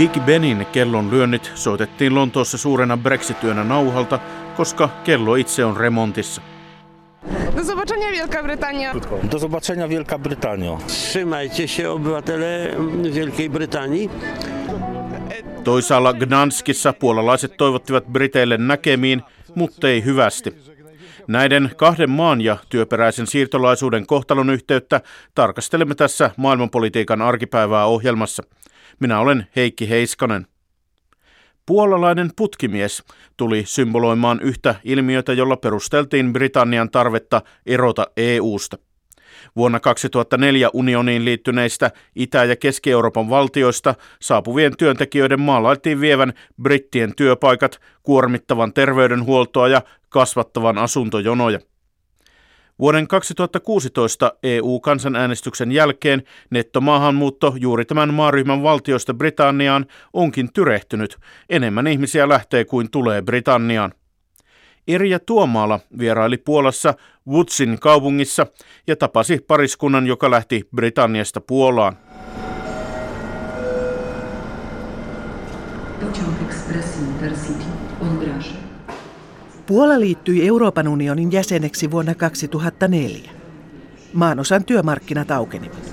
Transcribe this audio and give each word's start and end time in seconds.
Big 0.00 0.20
Benin 0.20 0.66
kellon 0.72 1.10
lyönnit 1.10 1.52
soitettiin 1.54 2.14
Lontoossa 2.14 2.58
suurena 2.58 2.96
Brexit-yönä 2.96 3.64
nauhalta, 3.64 4.18
koska 4.56 4.88
kello 5.04 5.34
itse 5.34 5.64
on 5.64 5.76
remontissa. 5.76 6.42
Do 7.56 7.64
zobaczenia 7.64 8.10
Wielka 8.10 8.42
Brytania. 8.42 8.94
Do 9.32 9.38
zobaczenia 9.38 9.88
Wielka 9.88 10.18
Brytanio. 10.18 10.78
Trzymajcie 10.86 11.68
się 11.68 11.90
obywatele 11.90 12.70
Wielkiej 13.14 13.50
Brytanii. 13.50 14.10
Toisaalla 15.64 16.12
Gdanskissa 16.12 16.92
puolalaiset 16.92 17.56
toivottivat 17.56 18.04
Briteille 18.04 18.58
näkemiin, 18.58 19.22
mutta 19.54 19.88
ei 19.88 20.04
hyvästi. 20.04 20.54
Näiden 21.28 21.70
kahden 21.76 22.10
maan 22.10 22.40
ja 22.40 22.56
työperäisen 22.68 23.26
siirtolaisuuden 23.26 24.06
kohtalon 24.06 24.50
yhteyttä 24.50 25.00
tarkastelemme 25.34 25.94
tässä 25.94 26.30
maailmanpolitiikan 26.36 27.22
arkipäivää 27.22 27.86
ohjelmassa. 27.86 28.42
Minä 29.00 29.20
olen 29.20 29.46
Heikki 29.56 29.88
Heiskanen. 29.88 30.46
Puolalainen 31.66 32.30
putkimies 32.36 33.02
tuli 33.36 33.62
symboloimaan 33.66 34.40
yhtä 34.42 34.74
ilmiötä, 34.84 35.32
jolla 35.32 35.56
perusteltiin 35.56 36.32
Britannian 36.32 36.90
tarvetta 36.90 37.42
erota 37.66 38.06
EUsta. 38.16 38.78
Vuonna 39.56 39.80
2004 39.80 40.70
unioniin 40.72 41.24
liittyneistä 41.24 41.90
Itä- 42.14 42.44
ja 42.44 42.56
Keski-Euroopan 42.56 43.30
valtioista 43.30 43.94
saapuvien 44.20 44.76
työntekijöiden 44.76 45.40
maalailtiin 45.40 46.00
vievän 46.00 46.32
brittien 46.62 47.14
työpaikat, 47.16 47.80
kuormittavan 48.02 48.72
terveydenhuoltoa 48.72 49.68
ja 49.68 49.82
kasvattavan 50.08 50.78
asuntojonoja. 50.78 51.58
Vuoden 52.80 53.08
2016 53.08 54.32
EU-kansanäänestyksen 54.42 55.72
jälkeen 55.72 56.22
nettomaahanmuutto 56.50 57.54
juuri 57.60 57.84
tämän 57.84 58.14
maaryhmän 58.14 58.62
valtioista 58.62 59.14
Britanniaan 59.14 59.86
onkin 60.12 60.52
tyrehtynyt. 60.52 61.18
Enemmän 61.50 61.86
ihmisiä 61.86 62.28
lähtee 62.28 62.64
kuin 62.64 62.90
tulee 62.90 63.22
Britanniaan. 63.22 63.92
Irja 64.86 65.18
Tuomaala 65.18 65.80
vieraili 65.98 66.38
Puolassa 66.38 66.94
Woodsin 67.28 67.78
kaupungissa 67.80 68.46
ja 68.86 68.96
tapasi 68.96 69.38
pariskunnan, 69.38 70.06
joka 70.06 70.30
lähti 70.30 70.68
Britanniasta 70.76 71.40
Puolaan. 71.40 71.96
Pociąg 76.00 76.42
Express 76.48 76.98
Intercity. 76.98 77.89
Puola 79.70 80.00
liittyi 80.00 80.48
Euroopan 80.48 80.88
unionin 80.88 81.32
jäseneksi 81.32 81.90
vuonna 81.90 82.14
2004. 82.14 83.30
Maanosan 84.12 84.64
työmarkkinat 84.64 85.30
aukenivat. 85.30 85.92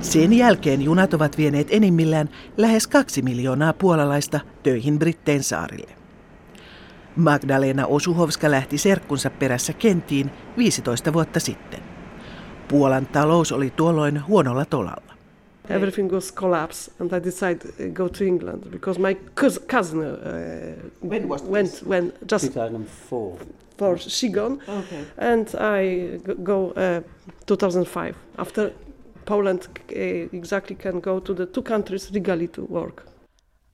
Sen 0.00 0.32
jälkeen 0.32 0.82
junat 0.82 1.14
ovat 1.14 1.38
vieneet 1.38 1.66
enimmillään 1.70 2.28
lähes 2.56 2.86
kaksi 2.86 3.22
miljoonaa 3.22 3.72
puolalaista 3.72 4.40
töihin 4.62 4.98
Brittein 4.98 5.42
saarille. 5.42 5.92
Magdalena 7.16 7.86
Osuhovska 7.86 8.50
lähti 8.50 8.78
serkkunsa 8.78 9.30
perässä 9.30 9.72
kentiin 9.72 10.30
15 10.56 11.12
vuotta 11.12 11.40
sitten. 11.40 11.80
Puolan 12.68 13.06
talous 13.06 13.52
oli 13.52 13.70
tuolloin 13.70 14.26
huonolla 14.26 14.64
tolalla. 14.64 15.07
Everything 15.68 16.12
was 16.12 16.30
collapsed 16.34 17.00
and 17.00 17.12
i 17.12 17.20
decided 17.20 17.60
to 17.76 17.84
go 18.02 18.08
to 18.08 18.24
england 18.24 18.70
because 18.70 19.00
my 19.00 19.16
cous- 19.34 19.60
cousin 19.66 20.00
uh, 20.00 20.08
When 21.10 21.28
was 21.28 21.42
went 21.44 21.70
this? 21.70 21.84
when 21.88 22.12
just 22.32 22.44
2004. 22.46 23.38
for 23.78 23.98
she 23.98 24.28
gone 24.30 24.58
Okay. 24.68 25.04
and 25.18 25.48
i 25.54 26.18
go 26.42 26.64
uh, 26.66 27.02
2005 27.46 28.14
after 28.38 28.70
poland 29.24 29.60
uh, 29.62 30.38
exactly 30.38 30.76
can 30.76 31.00
go 31.00 31.20
to 31.20 31.34
the 31.34 31.46
two 31.46 31.62
countries 31.62 32.10
legally 32.10 32.48
to 32.48 32.62
work 32.70 33.02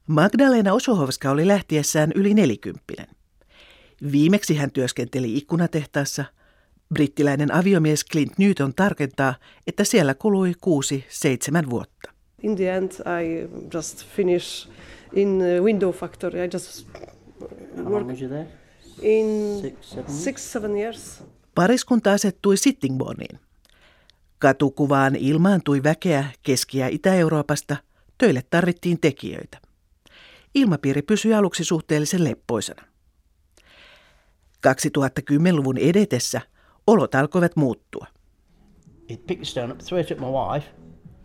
Magdalena 0.06 0.72
Osohovska 0.72 1.30
oli 1.30 1.48
lähtiessään 1.48 2.12
yli 2.14 2.34
nelikymppinen. 2.34 3.06
Viimeksi 4.12 4.54
hän 4.56 4.70
työskenteli 4.70 5.36
ikkunatehtaassa. 5.36 6.24
Brittiläinen 6.94 7.54
aviomies 7.54 8.04
Clint 8.04 8.38
Newton 8.38 8.74
tarkentaa, 8.74 9.34
että 9.66 9.84
siellä 9.84 10.14
kului 10.14 10.52
kuusi 10.60 11.04
seitsemän 11.08 11.70
vuotta. 11.70 12.10
in 12.42 12.56
the 12.56 12.70
end 12.76 12.92
i 13.22 13.48
just 13.74 14.06
finish 14.06 14.68
in 15.12 15.42
window 15.62 15.92
factory 15.92 16.44
i 16.44 16.48
just 16.52 16.86
work 17.84 18.06
in 19.02 19.26
Six, 20.08 20.52
seven 20.52 20.76
years? 20.76 21.22
Pariskunta 21.54 22.12
asettui 22.12 22.56
Sittingbourneen. 22.56 23.40
Katukuvaan 24.38 25.16
ilmaantui 25.16 25.82
väkeä 25.82 26.24
Keski- 26.42 26.78
ja 26.78 26.88
Itä-Euroopasta. 26.88 27.76
Töille 28.18 28.42
tarvittiin 28.50 29.00
tekijöitä. 29.00 29.58
Ilmapiiri 30.54 31.02
pysyi 31.02 31.34
aluksi 31.34 31.64
suhteellisen 31.64 32.24
leppoisena. 32.24 32.82
2010-luvun 34.66 35.78
edetessä 35.78 36.40
olot 36.86 37.14
alkoivat 37.14 37.56
muuttua. 37.56 38.06
he 39.10 39.16
picked 39.16 39.38
the 39.38 39.44
stone 39.44 39.70
up, 39.72 39.78
threw 39.78 40.00
it 40.00 40.10
at 40.10 40.18
my 40.18 40.30
wife, 40.30 40.66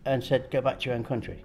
and 0.05 0.21
said, 0.21 0.41
"Go 0.51 0.61
back 0.61 0.77
to 0.79 0.89
your 0.89 0.97
own 0.99 1.05
country." 1.05 1.35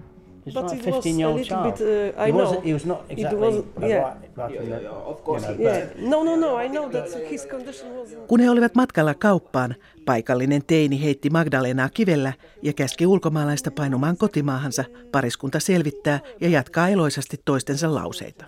He's 0.46 0.54
But 0.54 0.64
like 0.64 0.76
it 0.76 0.86
a 0.86 0.86
was 0.86 0.86
a 0.86 0.92
fifteen-year-old 0.92 1.40
little 1.40 1.56
child. 1.56 1.78
bit, 1.78 2.16
uh, 2.16 2.22
I 2.22 2.26
he 2.26 2.32
know. 2.32 2.44
wasn't. 2.44 2.64
He 2.64 2.72
was 2.74 2.86
not 2.86 2.98
exactly 3.08 3.48
a 3.82 3.88
yeah. 3.88 4.02
right, 4.02 4.36
right 4.36 4.60
in 4.60 4.68
the, 4.68 4.88
of 4.88 5.24
course 5.24 5.48
you 5.48 5.54
know, 5.54 5.68
yeah 5.68 5.88
no 6.10 6.24
no 6.24 6.36
no 6.36 6.56
i 6.64 6.68
know 6.68 6.90
that 6.92 7.30
his 7.30 7.46
condition 7.46 7.92
was 7.96 8.08
Kun 8.28 8.40
he 8.40 8.50
olivat 8.50 8.74
matkalla 8.74 9.14
kauppaan, 9.14 9.74
paikallinen 10.04 10.62
teini 10.66 11.04
heitti 11.04 11.30
Magdalenaa 11.30 11.88
kivellä 11.88 12.32
ja 12.62 12.72
käski 12.72 13.06
ulkomaalaista 13.06 13.70
painumaan 13.70 14.16
kotimaahansa. 14.16 14.84
Pariskunta 15.12 15.60
selvittää 15.60 16.20
ja 16.40 16.48
jatkaa 16.48 16.88
eloisasti 16.88 17.36
toistensa 17.44 17.94
lauseita. 17.94 18.44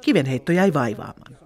Kivenheitto 0.00 0.52
jäi 0.52 0.74
vaivaamaan. 0.74 1.39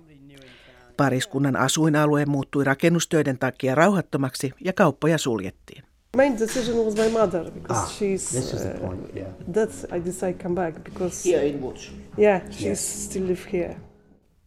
Pariskunnan 0.97 1.57
asuinalue 1.57 2.27
muuttui 2.27 2.65
rakennustöiden 2.65 3.39
takia 3.39 3.75
rauhattomaksi 3.75 4.53
ja 4.65 4.73
kauppoja 4.73 5.19
suljettiin. 5.19 5.85
Main 6.17 6.39
decision 6.39 6.87
was 6.87 6.95
my 6.95 7.09
mother 7.21 7.51
because 7.51 7.81
Ah, 7.83 7.89
she's. 7.89 8.31
this 8.31 8.53
is 8.55 8.63
the 8.63 8.75
uh, 8.75 8.81
point, 8.81 9.17
yeah. 9.17 9.29
That's 9.53 9.97
I 9.97 10.05
decided 10.05 10.43
come 10.43 10.55
back 10.55 10.85
because. 10.85 11.29
Here 11.31 11.47
in 11.47 11.63
Woods. 11.63 11.93
Yeah, 12.19 12.41
she's 12.51 13.05
still 13.11 13.27
live 13.27 13.41
here. 13.53 13.77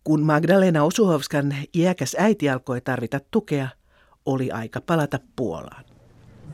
Kun 0.04 0.22
Magdalena 0.26 0.84
Osuhovskan 0.84 1.56
iäkäs 1.74 2.16
äiti 2.20 2.50
alkoi 2.50 2.82
tarvita 2.82 3.20
tukea, 3.32 3.68
oli 4.26 4.52
aika 4.52 4.82
palata 4.82 5.20
Puolaan. 5.36 5.84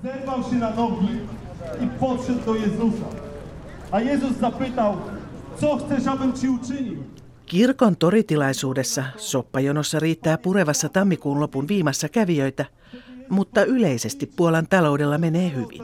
Zerwał 0.04 0.44
się 0.44 0.56
na 0.56 0.70
nogi 0.76 1.20
i 1.82 1.88
podszedł 2.00 2.40
do 2.46 2.56
Jezusa. 2.56 3.06
A 3.92 4.00
Jezus 4.00 4.38
zapytał, 4.40 4.98
co 5.62 5.78
chcesz, 5.78 6.08
abym 6.08 6.34
ci 6.34 6.50
uczynił? 6.50 7.04
Kirkon 7.54 7.98
toritilaisuudessa 7.98 9.04
soppajonossa 9.18 10.00
riittää 10.00 10.38
purevassa 10.38 10.90
tammikuun 10.90 11.40
lopun 11.40 11.68
viimassa 11.68 12.10
kävijöitä, 12.10 12.66
mutta 13.30 13.64
yleisesti 13.64 14.26
Puolan 14.26 14.68
taloudella 14.68 15.18
menee 15.18 15.52
hyvin. 15.56 15.82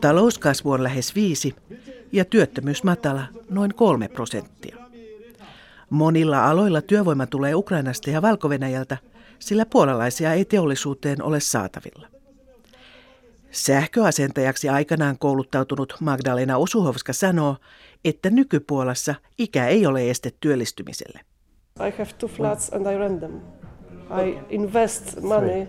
Talouskasvu 0.00 0.70
on 0.70 0.82
lähes 0.82 1.14
viisi 1.14 1.54
ja 2.12 2.24
työttömyys 2.24 2.84
matala, 2.84 3.22
noin 3.50 3.74
kolme 3.74 4.08
prosenttia. 4.08 4.76
Monilla 5.90 6.50
aloilla 6.50 6.82
työvoima 6.82 7.26
tulee 7.26 7.54
Ukrainasta 7.54 8.10
ja 8.10 8.22
valko 8.22 8.48
sillä 9.38 9.66
puolalaisia 9.66 10.32
ei 10.32 10.44
teollisuuteen 10.44 11.22
ole 11.22 11.40
saatavilla. 11.40 12.21
Sähköasentajaksi 13.52 14.68
aikanaan 14.68 15.18
kouluttautunut 15.18 15.94
Magdalena 16.00 16.56
Osuhovska 16.56 17.12
sanoo, 17.12 17.56
että 18.04 18.30
nykypuolassa 18.30 19.14
ikä 19.38 19.66
ei 19.68 19.86
ole 19.86 20.10
este 20.10 20.30
työllistymiselle. 20.40 21.20
I 21.88 21.90
have 21.98 22.10
two 22.18 22.28
flats 22.28 22.72
and 22.72 22.86
I 22.94 22.98
rent 22.98 23.20
them. 23.20 23.32
I 24.26 24.38
invest 24.48 25.20
money, 25.20 25.66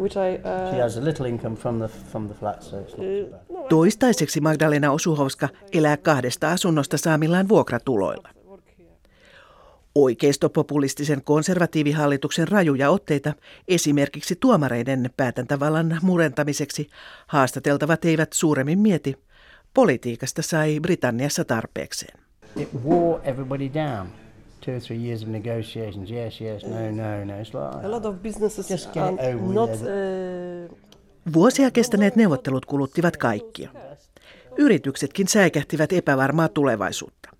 which 0.00 0.16
I. 0.16 0.36
Uh, 0.36 0.70
She 0.74 0.82
has 0.82 0.96
a 0.96 1.04
little 1.04 1.28
income 1.28 1.56
from 1.56 1.78
the 1.78 1.88
from 1.88 2.26
the 2.26 2.34
flat, 2.34 2.62
so 2.62 2.76
it's 2.80 2.96
not 2.98 2.98
bad. 2.98 3.56
no, 3.56 3.66
Toistaiseksi 3.68 4.40
Magdalena 4.40 4.92
Osuhovska 4.92 5.48
elää 5.72 5.96
kahdesta 5.96 6.52
asunnosta 6.52 6.98
saamillaan 6.98 7.48
vuokratuloilla. 7.48 8.28
Oikeistopopulistisen 9.98 11.24
konservatiivihallituksen 11.24 12.48
rajuja 12.48 12.90
otteita 12.90 13.32
esimerkiksi 13.68 14.36
tuomareiden 14.40 15.10
päätäntävallan 15.16 15.98
murentamiseksi 16.02 16.88
haastateltavat 17.26 18.04
eivät 18.04 18.32
suuremmin 18.32 18.78
mieti. 18.78 19.16
Politiikasta 19.74 20.42
sai 20.42 20.80
Britanniassa 20.80 21.44
tarpeekseen. 21.44 22.18
It 22.56 22.68
wore 22.84 23.20
everybody 23.24 23.70
down. 23.74 24.08
Two 24.64 24.74
or 24.74 24.80
three 24.80 25.06
years 25.06 25.22
of 25.22 25.28
negotiations. 25.28 26.10
Yes, 26.10 26.40
yes, 26.40 26.62
no, 26.62 26.90
no, 26.90 27.24
no. 27.24 27.42
It's 27.42 27.54
like 27.54 27.86
a 27.86 27.90
lot 27.90 28.04
of 28.04 28.16
businesses 28.22 28.70
Just 28.70 28.92
get 28.92 29.02
over 29.02 29.54
not. 29.54 29.70
Uh, 29.70 30.78
Vuosia 31.34 31.70
kestäneet 31.70 32.16
neuvottelut 32.16 32.66
kuluttivat 32.66 33.16
kaikkia. 33.16 33.70
Yrityksetkin 34.58 35.28
säikähtivät 35.28 35.92
epävarmaa 35.92 36.48
tulevaisuutta. 36.48 37.37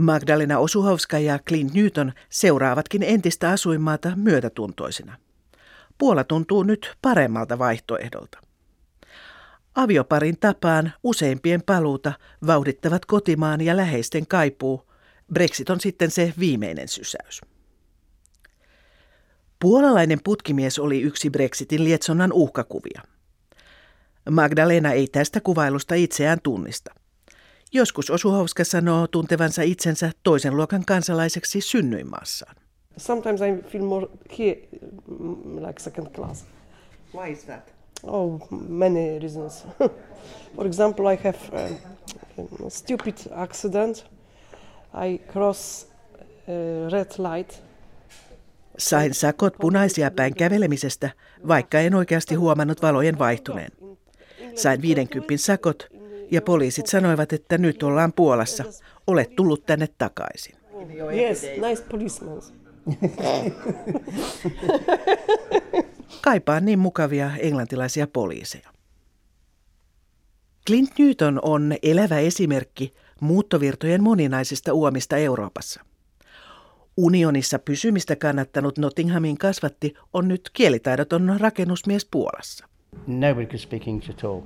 Magdalena 0.00 0.58
Osuhovska 0.58 1.18
ja 1.18 1.38
Clint 1.38 1.74
Newton 1.74 2.12
seuraavatkin 2.30 3.02
entistä 3.02 3.50
asuinmaata 3.50 4.12
myötätuntoisina. 4.16 5.16
Puola 5.98 6.24
tuntuu 6.24 6.62
nyt 6.62 6.96
paremmalta 7.02 7.58
vaihtoehdolta. 7.58 8.38
Avioparin 9.74 10.38
tapaan 10.40 10.92
useimpien 11.02 11.62
paluuta 11.62 12.12
vauhdittavat 12.46 13.06
kotimaan 13.06 13.60
ja 13.60 13.76
läheisten 13.76 14.26
kaipuu. 14.26 14.92
Brexit 15.32 15.70
on 15.70 15.80
sitten 15.80 16.10
se 16.10 16.34
viimeinen 16.38 16.88
sysäys. 16.88 17.40
Puolalainen 19.60 20.20
putkimies 20.24 20.78
oli 20.78 21.00
yksi 21.00 21.30
Brexitin 21.30 21.84
lietsonnan 21.84 22.32
uhkakuvia. 22.32 23.02
Magdalena 24.30 24.92
ei 24.92 25.06
tästä 25.06 25.40
kuvailusta 25.40 25.94
itseään 25.94 26.40
tunnista. 26.42 26.94
Joskus 27.74 28.10
Osuhovska 28.10 28.64
sanoo 28.64 29.06
tuntevansa 29.06 29.62
itsensä 29.62 30.10
toisen 30.22 30.56
luokan 30.56 30.84
kansalaiseksi 30.84 31.60
synnyinmaassaan. 31.60 32.56
Sometimes 32.96 33.40
I 33.40 33.68
feel 33.68 33.84
more 33.84 34.06
here 34.38 34.60
mm, 35.18 35.56
like 35.66 35.80
second 35.80 36.06
class. 36.14 36.44
Why 37.14 37.32
is 37.32 37.44
that? 37.44 37.74
Oh, 38.02 38.48
many 38.68 39.18
reasons. 39.18 39.66
For 40.56 40.66
example, 40.66 41.14
I 41.14 41.18
have 41.24 41.38
a 42.66 42.70
stupid 42.70 43.14
accident. 43.36 44.06
I 45.08 45.18
cross 45.32 45.88
a 46.48 46.90
red 46.90 47.10
light. 47.18 47.62
Sain 48.78 49.14
sakot 49.14 49.54
punaisia 49.60 50.10
päin 50.10 50.34
kävelemisestä, 50.34 51.10
vaikka 51.48 51.80
en 51.80 51.94
oikeasti 51.94 52.34
huomannut 52.34 52.82
valojen 52.82 53.18
vaihtuneen. 53.18 53.70
Sain 54.54 54.82
50 54.82 55.32
sakot 55.36 55.93
ja 56.30 56.42
poliisit 56.42 56.86
sanoivat, 56.86 57.32
että 57.32 57.58
nyt 57.58 57.82
ollaan 57.82 58.12
Puolassa. 58.12 58.64
Olet 59.06 59.36
tullut 59.36 59.66
tänne 59.66 59.88
takaisin. 59.98 60.54
Yes, 61.16 61.42
nice 61.42 61.84
policeman. 61.90 62.42
Kaipaan 66.24 66.64
niin 66.64 66.78
mukavia 66.78 67.30
englantilaisia 67.38 68.06
poliiseja. 68.06 68.74
Clint 70.66 70.90
Newton 70.98 71.40
on 71.42 71.74
elävä 71.82 72.18
esimerkki 72.18 72.94
muuttovirtojen 73.20 74.02
moninaisista 74.02 74.72
uomista 74.72 75.16
Euroopassa. 75.16 75.80
Unionissa 76.96 77.58
pysymistä 77.58 78.16
kannattanut 78.16 78.78
Nottinghamin 78.78 79.38
kasvatti 79.38 79.94
on 80.12 80.28
nyt 80.28 80.50
kielitaidoton 80.52 81.36
rakennusmies 81.38 82.08
Puolassa. 82.10 82.66
Nobody 83.06 83.46
could 83.46 83.58
speak 83.58 83.88
English 83.88 84.10
at 84.10 84.24
all. 84.24 84.40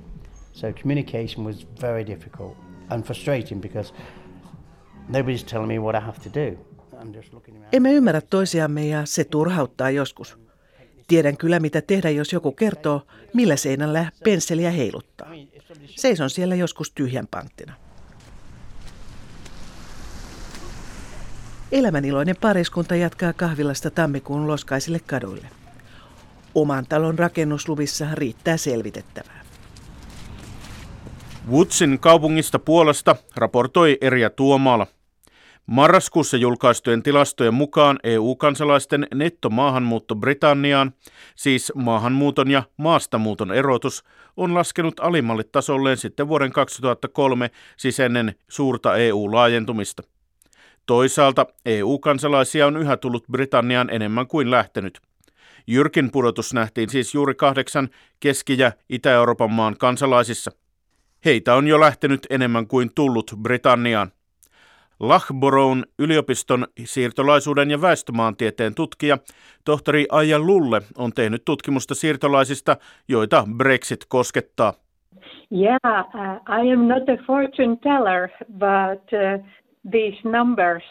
So 0.59 0.73
communication 0.73 1.45
was 1.45 1.67
very 1.81 2.07
difficult 2.07 2.57
and 2.89 3.03
frustrating 3.03 3.61
because 3.61 3.93
nobody's 5.09 5.43
telling 5.43 5.67
me 5.67 5.79
what 5.79 5.95
I 5.95 6.05
have 6.05 6.19
to 6.19 6.29
do. 6.39 6.57
Emme 7.71 7.93
ymmärrä 7.93 8.21
toisiamme 8.21 8.87
ja 8.87 9.05
se 9.05 9.23
turhauttaa 9.23 9.89
joskus. 9.89 10.37
Tiedän 11.07 11.37
kyllä 11.37 11.59
mitä 11.59 11.81
tehdä, 11.81 12.09
jos 12.09 12.33
joku 12.33 12.51
kertoo, 12.51 13.01
millä 13.33 13.55
seinällä 13.55 14.11
pensseliä 14.23 14.71
heiluttaa. 14.71 15.31
Seison 15.95 16.29
siellä 16.29 16.55
joskus 16.55 16.91
tyhjän 16.91 17.27
panttina. 17.27 17.73
Elämäniloinen 21.71 22.35
pariskunta 22.41 22.95
jatkaa 22.95 23.33
kahvilasta 23.33 23.91
tammikuun 23.91 24.47
loskaisille 24.47 24.99
kaduille. 24.99 25.47
Oman 26.55 26.85
talon 26.85 27.19
rakennusluvissa 27.19 28.07
riittää 28.13 28.57
selvitettävää. 28.57 29.48
Woodsin 31.47 31.99
kaupungista 31.99 32.59
Puolasta 32.59 33.15
raportoi 33.35 33.97
Erja 34.01 34.29
Tuomala. 34.29 34.87
Marraskuussa 35.65 36.37
julkaistujen 36.37 37.03
tilastojen 37.03 37.53
mukaan 37.53 37.99
EU-kansalaisten 38.03 39.07
nettomaahanmuutto 39.13 40.15
Britanniaan, 40.15 40.91
siis 41.35 41.71
maahanmuuton 41.75 42.51
ja 42.51 42.63
maastamuuton 42.77 43.51
erotus, 43.51 44.03
on 44.37 44.53
laskenut 44.53 44.99
alimmalle 44.99 45.43
tasolleen 45.43 45.97
sitten 45.97 46.27
vuoden 46.27 46.51
2003, 46.51 47.51
siis 47.77 47.99
ennen 47.99 48.35
suurta 48.47 48.95
EU-laajentumista. 48.95 50.03
Toisaalta 50.85 51.45
EU-kansalaisia 51.65 52.67
on 52.67 52.77
yhä 52.77 52.97
tullut 52.97 53.23
Britanniaan 53.31 53.89
enemmän 53.89 54.27
kuin 54.27 54.51
lähtenyt. 54.51 55.01
Jyrkin 55.67 56.11
pudotus 56.11 56.53
nähtiin 56.53 56.89
siis 56.89 57.13
juuri 57.13 57.35
kahdeksan 57.35 57.89
Keski- 58.19 58.57
ja 58.57 58.71
Itä-Euroopan 58.89 59.51
maan 59.51 59.77
kansalaisissa. 59.77 60.51
Heitä 61.25 61.55
on 61.55 61.67
jo 61.67 61.79
lähtenyt 61.79 62.27
enemmän 62.29 62.67
kuin 62.67 62.89
tullut 62.95 63.33
Britanniaan. 63.41 64.11
Loughboroughin 64.99 65.85
yliopiston 65.99 66.67
siirtolaisuuden 66.85 67.71
ja 67.71 67.81
väestömaantieteen 67.81 68.75
tutkija 68.75 69.17
tohtori 69.65 70.05
Aija 70.11 70.39
Lulle 70.39 70.81
on 70.97 71.13
tehnyt 71.13 71.45
tutkimusta 71.45 71.95
siirtolaisista, 71.95 72.77
joita 73.07 73.47
Brexit 73.57 74.05
koskettaa. 74.07 74.73
Yeah, 75.51 75.79
uh, 75.83 76.63
I 76.63 76.73
am 76.73 76.87
not 76.87 77.09
a 77.09 77.23
fortune 77.27 77.75
teller, 77.75 78.29
but 78.59 79.03
uh, 79.13 79.45
these 79.91 80.29
numbers 80.29 80.83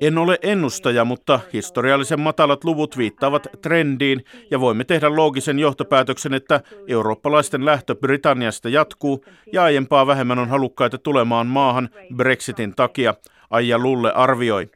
En 0.00 0.18
ole 0.18 0.38
ennustaja, 0.42 1.04
mutta 1.04 1.40
historiallisen 1.52 2.20
matalat 2.20 2.64
luvut 2.64 2.98
viittaavat 2.98 3.46
trendiin 3.62 4.24
ja 4.50 4.60
voimme 4.60 4.84
tehdä 4.84 5.16
loogisen 5.16 5.58
johtopäätöksen, 5.58 6.34
että 6.34 6.60
eurooppalaisten 6.88 7.64
lähtö 7.64 7.94
Britanniasta 7.94 8.68
jatkuu 8.68 9.24
ja 9.52 9.62
aiempaa 9.62 10.06
vähemmän 10.06 10.38
on 10.38 10.48
halukkaita 10.48 10.98
tulemaan 10.98 11.46
maahan 11.46 11.88
Brexitin 12.16 12.74
takia, 12.74 13.14
Aija 13.50 13.78
Lulle 13.78 14.12
arvioi. 14.12 14.70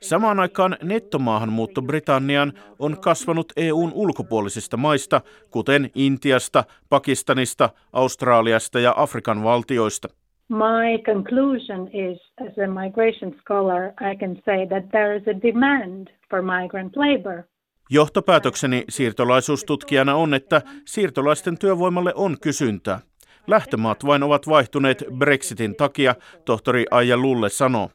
Samaan 0.00 0.40
aikaan 0.40 0.76
nettomaahanmuutto 0.82 1.82
Britanniaan 1.82 2.52
on 2.78 3.00
kasvanut 3.00 3.52
EUn 3.56 3.92
ulkopuolisista 3.94 4.76
maista, 4.76 5.20
kuten 5.50 5.90
Intiasta, 5.94 6.64
Pakistanista, 6.88 7.70
Australiasta 7.92 8.80
ja 8.80 8.94
Afrikan 8.96 9.44
valtioista. 9.44 10.08
My 10.50 10.98
conclusion 11.04 11.88
is, 11.92 12.18
as 12.46 12.58
a 12.58 12.66
migration 12.66 13.34
scholar, 13.40 13.94
I 14.00 14.16
can 14.16 14.34
say 14.44 14.66
that 14.66 14.90
there 14.90 15.16
is 15.16 15.22
a 15.28 15.42
demand 15.42 16.08
for 16.30 16.42
migrant 16.42 16.96
labor. 16.96 17.42
Johtopäätökseni 17.90 18.84
siirtolaisuustutkijana 18.88 20.14
on, 20.14 20.34
että 20.34 20.62
siirtolaisten 20.86 21.58
työvoimalle 21.58 22.12
on 22.14 22.36
kysyntää. 22.40 23.00
Lähtömaat 23.46 24.06
vain 24.06 24.22
ovat 24.22 24.48
vaihtuneet 24.48 25.04
Brexitin 25.18 25.76
takia, 25.76 26.14
tohtori 26.44 26.86
Aija 26.90 27.16
Lulle 27.16 27.48
sanoo. 27.48 27.90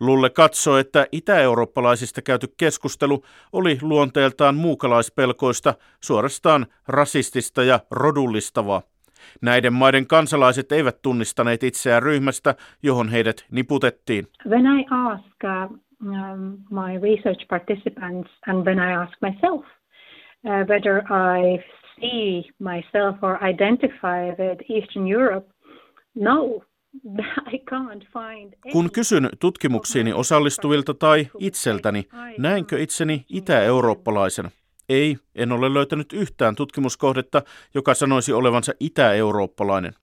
Lulle 0.00 0.30
katsoo, 0.30 0.76
että 0.76 1.06
itä-eurooppalaisista 1.12 2.22
käyty 2.22 2.46
keskustelu 2.56 3.24
oli 3.52 3.78
luonteeltaan 3.82 4.54
muukalaispelkoista, 4.54 5.74
suorastaan 6.00 6.66
rasistista 6.86 7.62
ja 7.62 7.80
rodullistavaa. 7.90 8.82
Näiden 9.42 9.72
maiden 9.72 10.06
kansalaiset 10.06 10.72
eivät 10.72 11.02
tunnistaneet 11.02 11.62
itseään 11.62 12.02
ryhmästä, 12.02 12.54
johon 12.82 13.08
heidät 13.08 13.44
niputettiin. 13.50 14.26
When 14.48 14.66
I 14.66 14.86
ask 14.90 15.44
uh, 15.44 15.78
my 16.70 16.98
research 17.02 17.48
participants 17.48 18.30
and 18.46 18.66
when 18.66 18.78
I 18.78 18.92
ask 18.94 19.12
myself 19.20 19.64
uh, 20.44 20.66
whether 20.68 21.02
I 21.10 21.58
see 22.00 22.42
myself 22.58 23.16
or 23.22 23.38
identify 23.50 24.34
with 24.38 24.70
Eastern 24.70 25.06
Europe, 25.12 25.46
no, 26.14 26.60
Kun 28.72 28.90
kysyn 28.92 29.28
tutkimuksiini 29.40 30.12
osallistuvilta 30.12 30.94
tai 30.94 31.26
itseltäni, 31.38 32.04
näenkö 32.38 32.78
itseni 32.78 33.24
itä-eurooppalaisena? 33.28 34.50
Ei, 34.88 35.16
en 35.34 35.52
ole 35.52 35.74
löytänyt 35.74 36.12
yhtään 36.12 36.54
tutkimuskohdetta, 36.54 37.42
joka 37.74 37.94
sanoisi 37.94 38.32
olevansa 38.32 38.72
itä-eurooppalainen. 38.80 39.94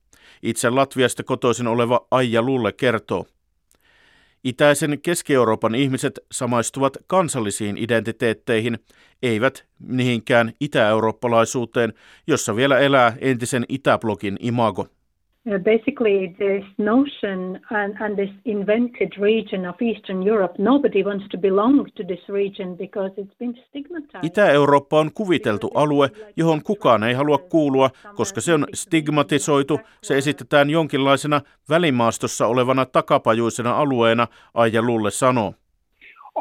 Itse 0.43 0.69
Latviasta 0.69 1.23
kotoisin 1.23 1.67
oleva 1.67 2.07
Aija 2.11 2.41
Lulle 2.41 2.73
kertoo. 2.73 3.25
Itäisen 4.43 5.01
Keski-Euroopan 5.01 5.75
ihmiset 5.75 6.19
samaistuvat 6.31 6.97
kansallisiin 7.07 7.77
identiteetteihin, 7.77 8.79
eivät 9.23 9.65
mihinkään 9.79 10.53
itä-eurooppalaisuuteen, 10.59 11.93
jossa 12.27 12.55
vielä 12.55 12.79
elää 12.79 13.17
entisen 13.21 13.65
Itäblogin 13.69 14.37
imago. 14.39 14.87
Uh, 15.47 15.59
basically, 15.59 16.35
this 16.39 16.65
notion 16.77 17.59
and, 17.69 17.95
and, 17.99 18.17
this 18.17 18.31
invented 18.45 19.13
region 19.21 19.65
of 19.65 19.75
Eastern 19.79 20.23
Europe, 20.23 20.53
nobody 20.57 21.03
wants 21.03 21.25
to 21.29 21.37
belong 21.37 21.85
to 21.95 22.03
this 22.03 22.29
region 22.29 22.75
because 22.75 23.11
it's 23.17 23.37
been 23.39 23.55
stigmatized. 23.69 24.23
Itä-Eurooppa 24.25 24.99
on 24.99 25.11
kuviteltu 25.13 25.71
alue, 25.73 26.09
johon 26.35 26.63
kukaan 26.63 27.03
ei 27.03 27.13
halua 27.13 27.37
kuulua, 27.37 27.89
koska 28.15 28.41
se 28.41 28.53
on 28.53 28.67
stigmatisoitu. 28.73 29.79
Se 30.01 30.17
esitetään 30.17 30.69
jonkinlaisena 30.69 31.41
välimaastossa 31.69 32.47
olevana 32.47 32.85
takapajuisena 32.85 33.77
alueena, 33.77 34.27
Aija 34.53 34.81
Lulle 34.81 35.11
sanoo. 35.11 35.53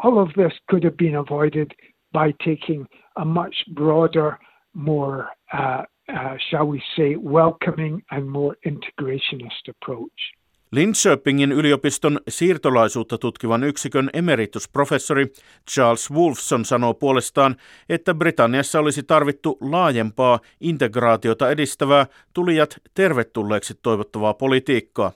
All 0.03 0.17
of 0.17 0.29
this 0.33 0.53
could 0.69 0.83
have 0.83 0.97
been 0.97 1.15
avoided 1.15 1.67
by 2.11 2.33
taking 2.45 2.85
a 3.15 3.25
much 3.25 3.55
broader, 3.73 4.31
more 4.73 5.23
uh, 5.53 5.83
uh, 6.09 6.37
shall 6.49 6.67
we 6.67 6.79
say, 6.95 7.15
welcoming 7.15 8.01
and 8.11 8.25
more 8.25 8.55
integrationist 8.65 9.69
approach. 9.69 10.35
Linköpingin 10.71 11.51
yliopiston 11.51 12.19
siirtolaisuutta 12.27 13.17
tutkivan 13.17 13.63
yksikön 13.63 14.09
emeritusprofessori 14.13 15.27
Charles 15.71 16.11
Wolfson 16.11 16.65
sanoo 16.65 16.93
puolestaan, 16.93 17.55
että 17.89 18.13
Britanniassa 18.13 18.79
olisi 18.79 19.03
tarvittu 19.03 19.57
laajempaa 19.61 20.39
integraatiota 20.61 21.51
edistävää 21.51 22.05
tulijat 22.33 22.77
tervetulleeksi 22.93 23.73
toivottavaa 23.81 24.33
politiikkaa. 24.33 25.11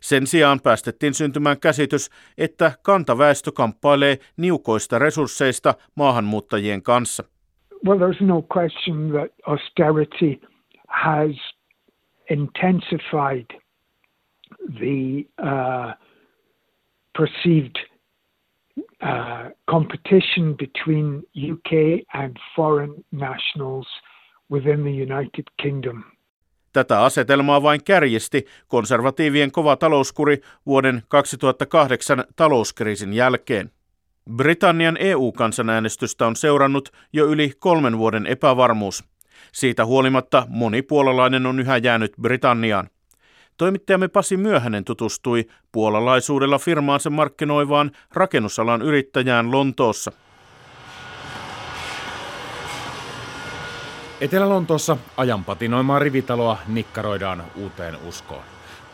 Sen 0.00 0.26
sijaan 0.26 0.60
päästettiin 0.60 1.14
syntymään 1.14 1.60
käsitys, 1.60 2.10
että 2.38 2.72
kantaväestö 2.82 3.52
kamppailee 3.52 4.18
niukoista 4.36 4.98
resursseista 4.98 5.74
maahanmuuttajien 5.94 6.82
kanssa. 6.82 7.24
Well, 7.84 7.98
there's 7.98 8.20
no 8.20 8.42
question 8.42 9.12
that 9.12 9.30
austerity 9.46 10.40
has 10.88 11.34
intensified 12.30 13.46
the 14.80 15.26
uh, 15.38 15.94
perceived 17.18 17.78
uh, 19.02 19.50
competition 19.70 20.54
between 20.56 21.22
UK 21.52 22.04
and 22.14 22.36
foreign 22.56 23.04
nationals 23.10 23.86
within 24.50 24.84
the 24.84 24.92
United 24.92 25.44
Kingdom. 25.62 26.04
Tätä 26.72 27.04
asetelmaa 27.04 27.62
vain 27.62 27.84
kärjisti 27.84 28.44
konservatiivien 28.68 29.52
kova 29.52 29.76
talouskuri 29.76 30.38
vuoden 30.66 31.02
2008 31.08 32.24
talouskriisin 32.36 33.12
jälkeen. 33.12 33.70
Britannian 34.30 34.96
EU-kansanäänestystä 35.00 36.26
on 36.26 36.36
seurannut 36.36 36.92
jo 37.12 37.26
yli 37.26 37.52
kolmen 37.58 37.98
vuoden 37.98 38.26
epävarmuus. 38.26 39.04
Siitä 39.52 39.84
huolimatta 39.86 40.46
moni 40.48 40.82
puolalainen 40.82 41.46
on 41.46 41.60
yhä 41.60 41.76
jäänyt 41.76 42.12
Britanniaan. 42.20 42.88
Toimittajamme 43.56 44.08
Pasi 44.08 44.36
Myöhänen 44.36 44.84
tutustui 44.84 45.46
puolalaisuudella 45.72 46.58
firmaansa 46.58 47.10
markkinoivaan 47.10 47.90
rakennusalan 48.12 48.82
yrittäjään 48.82 49.50
Lontoossa. 49.50 50.12
Etelä-Lontoossa 54.20 54.96
ajan 55.16 55.44
patinoimaa 55.44 55.98
rivitaloa 55.98 56.58
nikkaroidaan 56.68 57.44
uuteen 57.56 57.96
uskoon. 58.08 58.42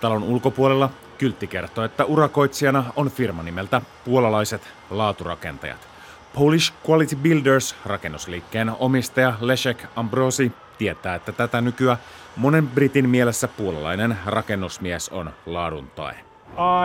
Talon 0.01 0.23
ulkopuolella 0.23 0.91
kyltti 1.19 1.47
kertoo, 1.47 1.85
että 1.85 2.05
urakoitsijana 2.05 2.85
on 2.97 3.11
firma 3.11 3.43
nimeltä 3.43 3.83
Puolalaiset 4.05 4.63
laaturakentajat. 4.91 5.89
Polish 6.35 6.73
Quality 6.89 7.17
Builders 7.17 7.77
rakennusliikkeen 7.87 8.71
omistaja 8.79 9.35
Leszek 9.41 9.85
Ambrosi 9.97 10.53
tietää, 10.79 11.15
että 11.15 11.33
tätä 11.33 11.61
nykyä 11.61 11.97
monen 12.37 12.69
britin 12.69 13.09
mielessä 13.09 13.49
puolalainen 13.49 14.17
rakennusmies 14.27 15.09
on 15.09 15.31
laadun 15.47 15.91
tae. 15.91 16.15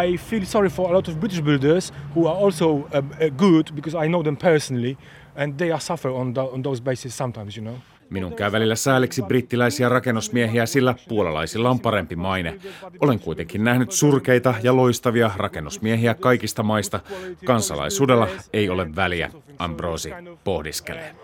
I 0.05 0.17
feel 0.17 0.45
sorry 0.45 0.69
for 0.69 0.89
a 0.89 0.93
lot 0.93 1.07
of 1.07 1.15
British 1.15 1.41
builders 1.41 1.93
who 2.15 2.29
are 2.29 2.45
also 2.45 2.69
um, 2.69 2.85
uh, 2.85 3.37
good 3.37 3.67
because 3.75 4.05
I 4.05 4.07
know 4.07 4.23
them 4.23 4.37
personally 4.37 4.97
and 5.35 5.57
they 5.57 5.71
are 5.71 5.79
suffer 5.79 6.11
on, 6.11 6.33
the, 6.33 6.41
on 6.41 6.63
those 6.63 6.83
bases 6.83 7.17
sometimes, 7.17 7.57
you 7.57 7.65
know. 7.65 7.92
Minun 8.13 8.33
käy 8.33 8.51
välillä 8.51 8.75
sääliksi 8.75 9.21
brittiläisiä 9.21 9.89
rakennusmiehiä, 9.89 10.65
sillä 10.65 10.95
puolalaisilla 11.07 11.69
on 11.69 11.79
parempi 11.79 12.15
maine. 12.15 12.59
Olen 12.99 13.19
kuitenkin 13.19 13.63
nähnyt 13.63 13.91
surkeita 13.91 14.53
ja 14.63 14.75
loistavia 14.75 15.31
rakennusmiehiä 15.37 16.13
kaikista 16.13 16.63
maista. 16.63 16.99
Kansalaisuudella 17.45 18.27
ei 18.53 18.69
ole 18.69 18.95
väliä, 18.95 19.31
Ambrosi 19.59 20.09
pohdiskelee. 20.43 21.15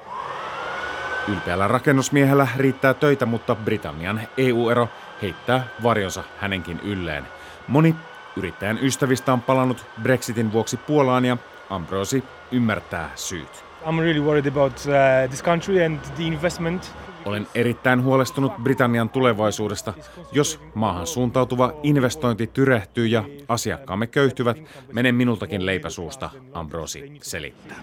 Ylpeällä 1.27 1.67
rakennusmiehellä 1.67 2.47
riittää 2.57 2.93
töitä, 2.93 3.25
mutta 3.25 3.55
Britannian 3.55 4.21
EU-ero 4.37 4.89
heittää 5.21 5.67
varjonsa 5.83 6.23
hänenkin 6.37 6.79
ylleen. 6.79 7.23
Moni 7.67 7.95
yrittäjän 8.35 8.79
ystävistä 8.81 9.33
on 9.33 9.41
palannut 9.41 9.85
Brexitin 10.01 10.53
vuoksi 10.53 10.77
Puolaan 10.77 11.25
ja 11.25 11.37
Ambrosi 11.69 12.23
ymmärtää 12.51 13.11
syyt. 13.15 13.68
I'm 13.85 13.99
really 13.99 14.19
worried 14.19 14.45
about 14.45 14.73
uh, 14.73 15.29
this 15.29 15.43
country 15.43 15.85
and 15.85 15.99
the 16.15 16.23
investment. 16.23 16.95
Olen 17.25 17.47
erittäin 17.55 18.03
huolestunut 18.03 18.53
Britannian 18.63 19.09
tulevaisuudesta. 19.09 19.93
Jos 20.31 20.59
maahan 20.75 21.07
suuntautuva 21.07 21.73
investointi 21.83 22.47
tyrehtyy 22.47 23.07
ja 23.07 23.23
asiakkaamme 23.47 24.07
köyhtyvät, 24.07 24.57
menen 24.93 25.15
minultakin 25.15 25.65
leipäsuusta, 25.65 26.29
Ambrosi 26.53 27.13
selittää. 27.21 27.77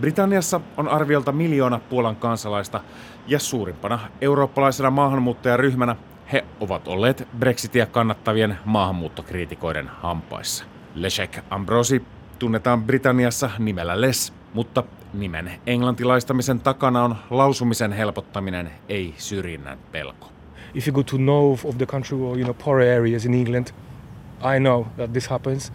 Britanniassa 0.00 0.60
on 0.76 0.88
arviolta 0.88 1.32
miljoona 1.32 1.80
Puolan 1.90 2.16
kansalaista 2.16 2.80
ja 3.26 3.38
suurimpana 3.38 3.98
eurooppalaisena 4.20 4.90
maahanmuuttajaryhmänä 4.90 5.96
he 6.32 6.44
ovat 6.60 6.88
olleet 6.88 7.28
Brexitia 7.38 7.86
kannattavien 7.86 8.58
maahanmuuttokriitikoiden 8.64 9.88
hampaissa. 9.88 10.64
Leszek 10.94 11.38
Ambrosi 11.50 12.02
tunnetaan 12.38 12.84
Britanniassa 12.84 13.50
nimellä 13.58 14.00
Les, 14.00 14.32
mutta 14.54 14.84
nimen 15.14 15.52
englantilaistamisen 15.66 16.60
takana 16.60 17.04
on 17.04 17.16
lausumisen 17.30 17.92
helpottaminen, 17.92 18.70
ei 18.88 19.14
syrjinnän 19.16 19.78
pelko. 19.92 20.32
If 20.74 20.88
you 20.88 20.94
go 20.94 21.02
to 21.02 21.16
north 21.18 21.66
of 21.66 21.78
the 21.78 21.86
country 21.86 22.18
or 22.18 22.38
you 22.38 22.44
know 22.44 22.56
poorer 22.64 22.98
areas 22.98 23.24
in 23.24 23.34
England, 23.34 23.66
I 24.56 24.60
know 24.60 24.84
that 24.96 25.12
this 25.12 25.28
happens. 25.28 25.72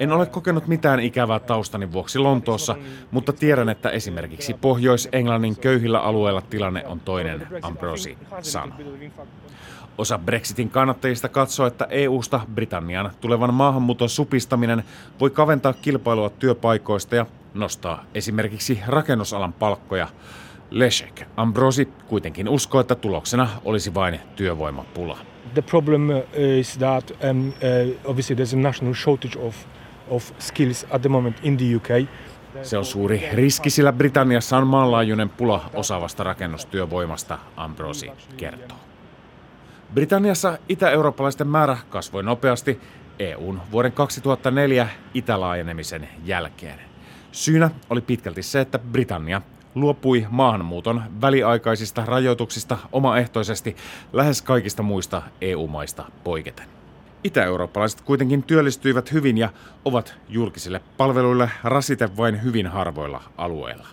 En 0.00 0.12
ole 0.12 0.26
kokenut 0.26 0.66
mitään 0.66 1.00
ikävää 1.00 1.38
taustani 1.38 1.92
vuoksi 1.92 2.18
Lontoossa, 2.18 2.76
mutta 3.10 3.32
tiedän, 3.32 3.68
että 3.68 3.90
esimerkiksi 3.90 4.54
Pohjois-Englannin 4.54 5.56
köyhillä 5.56 6.00
alueilla 6.00 6.40
tilanne 6.40 6.86
on 6.86 7.00
toinen, 7.00 7.46
Ambrosi 7.62 8.18
sanoi. 8.42 8.78
Osa 9.98 10.18
Brexitin 10.18 10.70
kannattajista 10.70 11.28
katsoo, 11.28 11.66
että 11.66 11.86
EU-sta 11.90 12.40
Britannian 12.54 13.10
tulevan 13.20 13.54
maahanmuuton 13.54 14.08
supistaminen 14.08 14.84
voi 15.20 15.30
kaventaa 15.30 15.72
kilpailua 15.72 16.30
työpaikoista 16.30 17.16
ja 17.16 17.26
nostaa 17.54 18.04
esimerkiksi 18.14 18.80
rakennusalan 18.86 19.52
palkkoja. 19.52 20.08
Leszek 20.70 21.22
Ambrosi 21.36 21.88
kuitenkin 22.08 22.48
uskoo, 22.48 22.80
että 22.80 22.94
tuloksena 22.94 23.48
olisi 23.64 23.94
vain 23.94 24.20
työvoimapula. 24.36 25.18
The 25.54 25.62
problem 25.62 26.10
uh, 26.10 26.16
is 26.58 26.78
that 26.78 27.10
um, 27.30 27.48
uh, 27.48 27.54
obviously 28.04 28.36
there's 28.36 28.58
a 28.58 28.60
national 28.60 28.94
shortage 28.94 29.38
of, 29.38 29.56
of 30.08 30.32
skills 30.38 30.86
at 30.90 31.02
the 31.02 31.08
moment 31.08 31.36
in 31.42 31.56
the 31.56 31.76
UK. 31.76 32.08
Se 32.62 32.78
on 32.78 32.84
suuri 32.84 33.28
riski, 33.32 33.70
sillä 33.70 33.92
Britanniassa 33.92 34.56
on 34.56 34.66
maanlaajuinen 34.66 35.28
pula 35.28 35.70
osaavasta 35.74 36.24
rakennustyövoimasta, 36.24 37.38
Ambrosi 37.56 38.10
kertoo. 38.36 38.78
Britanniassa 39.94 40.58
itä-eurooppalaisten 40.68 41.48
määrä 41.48 41.78
kasvoi 41.90 42.22
nopeasti 42.22 42.80
EUn 43.18 43.60
vuoden 43.72 43.92
2004 43.92 44.88
itälaajenemisen 45.14 46.08
jälkeen. 46.24 46.80
Syynä 47.32 47.70
oli 47.90 48.00
pitkälti 48.00 48.42
se, 48.42 48.60
että 48.60 48.78
Britannia 48.78 49.42
luopui 49.74 50.26
maahanmuuton 50.30 51.02
väliaikaisista 51.20 52.04
rajoituksista 52.04 52.78
omaehtoisesti 52.92 53.76
lähes 54.12 54.42
kaikista 54.42 54.82
muista 54.82 55.22
EU-maista 55.40 56.04
poiketen. 56.24 56.66
Itä-eurooppalaiset 57.24 58.00
kuitenkin 58.00 58.42
työllistyivät 58.42 59.12
hyvin 59.12 59.38
ja 59.38 59.48
ovat 59.84 60.14
julkisille 60.28 60.80
palveluille 60.96 61.50
rasite 61.64 62.16
vain 62.16 62.42
hyvin 62.42 62.66
harvoilla 62.66 63.22
alueilla. 63.36 63.86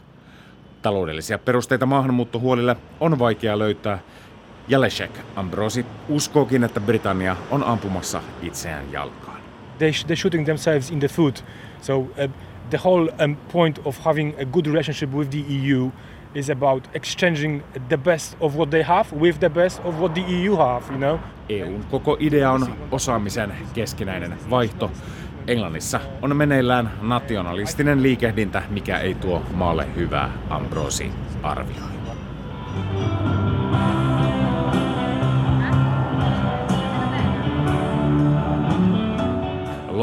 Taloudellisia 0.81 1.39
perusteita 1.39 1.85
maahanmuuttohuolille 1.85 2.75
on 2.99 3.19
vaikea 3.19 3.59
löytää, 3.59 3.99
ja 4.67 4.81
Leszek 4.81 5.19
Ambrosi 5.35 5.85
uskookin, 6.09 6.63
että 6.63 6.79
Britannia 6.79 7.35
on 7.51 7.63
ampumassa 7.63 8.21
itseään 8.41 8.91
jalkaan. 8.91 9.37
They, 9.77 9.91
they're 9.91 10.15
shooting 10.15 10.45
themselves 10.45 10.91
in 10.91 10.99
the 10.99 11.07
foot. 11.07 11.45
So 11.81 11.97
uh, 11.97 12.09
the 12.69 12.79
whole 12.85 13.11
um, 13.23 13.35
point 13.51 13.79
of 13.85 14.05
having 14.05 14.33
a 14.41 14.45
good 14.45 14.65
relationship 14.65 15.13
with 15.13 15.29
the 15.29 15.43
EU 15.49 15.91
is 16.35 16.49
about 16.49 16.89
exchanging 16.93 17.63
the 17.89 17.97
best 17.97 18.37
of 18.39 18.55
what 18.55 18.69
they 18.69 18.83
have 18.83 19.11
with 19.19 19.39
the 19.39 19.49
best 19.49 19.81
of 19.85 19.99
what 19.99 20.13
the 20.13 20.21
EU 20.21 20.55
have, 20.55 20.83
you 20.89 20.97
know? 20.97 21.19
EUn 21.49 21.85
koko 21.91 22.17
idea 22.19 22.51
on 22.51 22.75
osaamisen 22.91 23.53
keskinäinen 23.73 24.37
vaihto. 24.49 24.91
Englannissa 25.47 25.99
on 26.21 26.35
meneillään 26.35 26.91
nationalistinen 27.01 28.03
liikehdintä, 28.03 28.63
mikä 28.69 28.99
ei 28.99 29.15
tuo 29.15 29.43
maalle 29.53 29.87
hyvää, 29.95 30.31
Ambrosi 30.49 31.11
arvioi. 31.43 31.93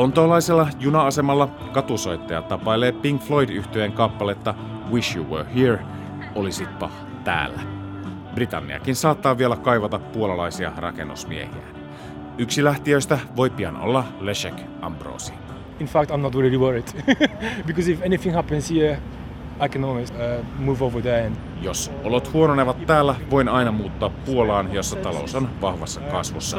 Lontoolaisella 0.00 0.69
juna-asemalla 0.78 1.47
katusoittaja 1.47 2.42
tapailee 2.42 2.92
Pink 2.92 3.23
floyd 3.23 3.49
yhtyeen 3.49 3.92
kappaletta 3.92 4.54
Wish 4.92 5.16
You 5.16 5.26
Were 5.26 5.54
Here, 5.54 5.78
olisitpa 6.35 6.90
täällä. 7.25 7.61
Britanniakin 8.35 8.97
saattaa 8.97 9.38
vielä 9.38 9.57
kaivata 9.57 9.99
puolalaisia 9.99 10.73
rakennusmiehiä. 10.76 11.62
Yksi 12.38 12.64
lähtiöistä 12.64 13.19
voi 13.37 13.50
pian 13.50 13.76
olla 13.76 14.04
Leszek 14.21 14.54
Ambrosi. 14.80 15.33
In 15.80 15.87
fact, 15.87 16.11
I'm 16.11 16.16
not 16.16 16.35
really 16.35 16.59
worried 16.59 16.88
because 17.66 17.92
if 17.92 18.02
anything 18.02 18.35
happens 18.35 18.71
here, 18.71 18.99
I 19.61 19.69
can 19.69 19.85
always 19.85 20.11
uh, 20.11 20.43
move 20.59 20.83
over 20.83 21.02
there. 21.02 21.26
And... 21.26 21.37
Jos 21.62 21.90
olot 22.05 22.33
huononevat 22.33 22.87
täällä, 22.87 23.14
voin 23.31 23.49
aina 23.49 23.73
muuttaa 23.73 24.09
Puolaan, 24.09 24.73
jossa 24.73 24.97
talous 24.97 25.35
on 25.35 25.49
vahvassa 25.61 26.00
kasvussa. 26.00 26.57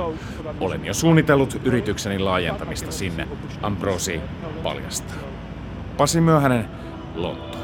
Olen 0.59 0.85
jo 0.85 0.93
suunnitellut 0.93 1.61
yritykseni 1.63 2.19
laajentamista 2.19 2.91
sinne, 2.91 3.27
Ambrosi 3.61 4.21
paljastaa. 4.63 5.15
Pasi 5.97 6.21
Myöhänen, 6.21 6.67
Lontoo. 7.15 7.61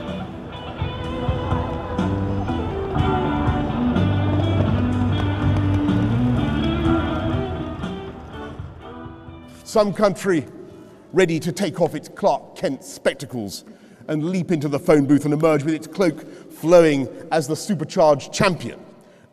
Some 9.63 9.93
country 9.93 10.43
ready 11.13 11.39
to 11.39 11.51
take 11.51 11.83
off 11.83 11.95
its 11.95 12.09
Clark 12.09 12.55
Kent 12.55 12.83
spectacles 12.83 13.65
and 14.07 14.23
leap 14.31 14.51
into 14.51 14.69
the 14.69 14.79
phone 14.79 15.07
booth 15.07 15.25
and 15.25 15.33
emerge 15.33 15.65
with 15.65 15.75
its 15.75 15.87
cloak 15.87 16.25
flowing 16.61 17.07
as 17.31 17.47
the 17.47 17.55
supercharged 17.55 18.31
champion 18.33 18.79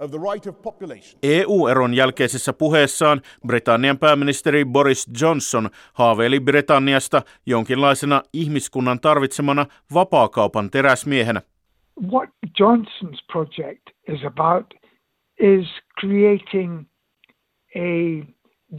of 0.01 0.11
the 0.11 0.19
right 0.19 0.47
of 0.47 0.63
population. 0.63 1.19
EU-eron 1.23 1.95
jälkeisessä 1.95 2.53
puheessaan 2.53 3.23
Britannian 3.47 3.99
pääministeri 3.99 4.65
Boris 4.65 5.07
Johnson 5.21 5.71
haaveili 5.93 6.41
Britanniasta 6.41 7.23
jonkinlaisena 7.47 8.23
ihmiskunnan 8.33 9.01
tarvitsemana 9.01 9.67
vapaakaupan 9.95 10.71
teräsmiehenä. 10.71 11.43
What 12.13 12.31
Johnson's 12.61 13.25
project 13.33 13.91
is 14.09 14.25
about 14.25 14.75
is 15.41 15.67
creating 16.01 16.87
a 17.77 18.27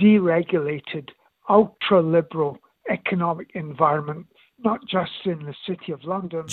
deregulated, 0.03 1.15
ultra-liberal 1.49 2.55
economic 2.89 3.55
environment 3.55 4.27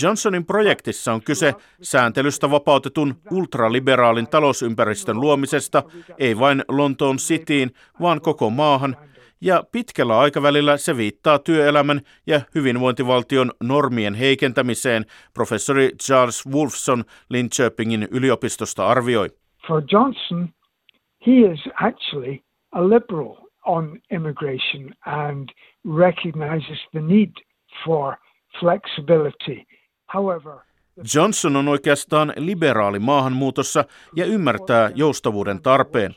Johnsonin 0.02 0.46
projektissa 0.46 1.12
on 1.12 1.22
kyse 1.22 1.54
sääntelystä 1.82 2.50
vapautetun 2.50 3.14
ultraliberaalin 3.30 4.28
talousympäristön 4.28 5.20
luomisesta, 5.20 5.82
ei 6.18 6.38
vain 6.38 6.64
Lontoon 6.68 7.16
Cityin, 7.16 7.70
vaan 8.00 8.20
koko 8.20 8.50
maahan, 8.50 8.96
ja 9.40 9.64
pitkällä 9.72 10.18
aikavälillä 10.18 10.76
se 10.76 10.96
viittaa 10.96 11.38
työelämän 11.38 12.00
ja 12.26 12.40
hyvinvointivaltion 12.54 13.52
normien 13.62 14.14
heikentämiseen, 14.14 15.04
professori 15.34 15.90
Charles 16.02 16.46
Wolfson 16.46 17.04
Linköpingin 17.28 18.08
yliopistosta 18.10 18.86
arvioi. 18.86 19.28
For 19.66 19.82
Johnson, 19.92 20.48
he 21.26 21.32
is 21.32 21.60
actually 21.74 22.38
a 22.72 22.88
liberal 22.88 23.36
on 23.66 23.98
immigration 24.10 24.94
and 25.06 25.48
recognizes 25.84 26.78
the 26.92 27.00
need 27.00 27.30
for 27.84 28.14
flexibility. 28.60 29.66
However, 30.14 30.58
Johnson 31.14 31.56
on 31.56 31.68
oikeastaan 31.68 32.32
liberaali 32.36 32.98
maahanmuutossa 32.98 33.84
ja 34.16 34.26
ymmärtää 34.26 34.90
joustavuuden 34.94 35.62
tarpeen. 35.62 36.14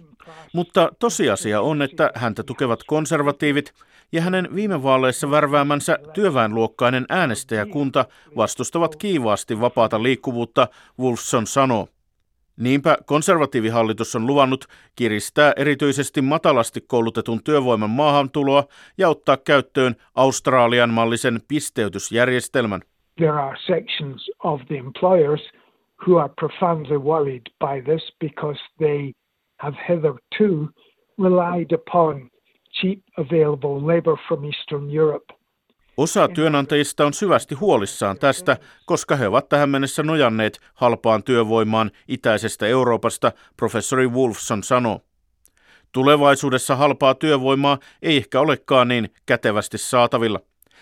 Mutta 0.53 0.89
tosiasia 1.00 1.62
on, 1.62 1.81
että 1.81 2.12
häntä 2.15 2.43
tukevat 2.43 2.83
konservatiivit 2.83 3.74
ja 4.12 4.21
hänen 4.21 4.55
viime 4.55 4.83
vaaleissa 4.83 5.31
värväämänsä 5.31 6.00
työväenluokkainen 6.13 7.05
äänestäjäkunta 7.09 8.05
vastustavat 8.35 8.95
kiivaasti 8.95 9.62
vapaata 9.62 10.03
liikkuvuutta, 10.03 10.67
Wolfson 11.00 11.47
sanoo. 11.47 11.88
Niinpä 12.59 12.98
konservatiivihallitus 13.05 14.15
on 14.15 14.27
luvannut 14.27 14.65
kiristää 14.96 15.53
erityisesti 15.55 16.22
matalasti 16.22 16.81
koulutetun 16.87 17.44
työvoiman 17.44 17.89
maahantuloa 17.89 18.63
ja 18.98 19.09
ottaa 19.09 19.37
käyttöön 19.37 19.96
Australian 20.15 20.89
mallisen 20.89 21.39
pisteytysjärjestelmän. 21.48 22.81
There 23.18 23.31
are 23.31 23.57
sections 23.68 24.31
of 24.44 24.61
the 24.68 24.77
employers 24.77 25.41
who 26.07 26.18
are 26.18 26.33
profoundly 26.39 26.98
worried 26.98 27.41
by 27.59 27.81
this 27.91 28.15
because 28.20 28.59
they 28.77 29.11
have 29.59 29.77
hitherto 29.89 30.70
relied 31.18 31.72
upon 31.74 32.29
cheap 32.81 33.00
available 33.18 33.87
labor 33.87 34.18
from 34.27 34.44
Eastern 34.46 34.89
Europe. 34.89 35.25
Osa 35.98 36.27
työnantajista 36.27 37.05
on 37.05 37.14
syvästi 37.14 37.55
huolissaan 37.55 38.20
tästä, 38.20 38.58
koska 38.86 39.16
he 39.16 39.27
ovat 39.27 39.50
tähän 39.50 39.70
mennessä 39.70 40.03
nojanneet 40.03 40.60
halpaan 40.74 41.24
työvoimaan 41.24 41.92
itäisestä 42.08 42.68
Euroopasta, 42.68 43.31
professori 43.58 44.08
Wolfson 44.08 44.64
sanoo. 44.64 45.01
Tulevaisuudessa 45.92 46.75
halpaa 46.75 47.16
työvoimaa 47.16 47.79
ei 48.01 48.18
ehkä 48.18 48.40
olekaan 48.40 48.88
niin 48.88 49.10
kätevästi 49.25 49.77
saatavilla. 49.77 50.40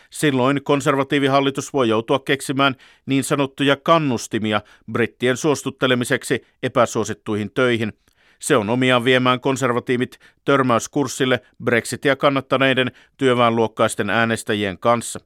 Silloin 0.10 0.64
konservatiivihallitus 0.64 1.74
voi 1.74 1.90
joutua 1.90 2.20
keksimään 2.20 2.76
niin 3.06 3.24
sanottuja 3.24 3.76
kannustimia 3.76 4.62
brittien 4.92 5.38
suostuttelemiseksi 5.38 6.46
epäsuosittuihin 6.64 7.52
töihin– 7.52 7.94
se 8.44 8.58
on 8.58 8.70
omiaan 8.70 9.04
viemään 9.04 9.40
konservatiivit 9.40 10.20
törmäyskurssille 10.46 11.40
Brexitia 11.64 12.16
kannattaneiden 12.16 12.92
työväenluokkaisten 13.18 14.10
äänestäjien 14.10 14.80
kanssa. 14.80 15.20